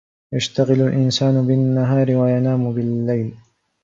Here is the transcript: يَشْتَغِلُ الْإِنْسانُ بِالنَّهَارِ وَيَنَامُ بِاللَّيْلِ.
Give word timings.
يَشْتَغِلُ 0.33 0.81
الْإِنْسانُ 0.87 1.47
بِالنَّهَارِ 1.47 2.11
وَيَنَامُ 2.15 2.73
بِاللَّيْلِ. 2.73 3.33